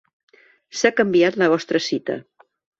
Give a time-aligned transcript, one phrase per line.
[0.79, 2.19] S'ha canviat la vostra cita.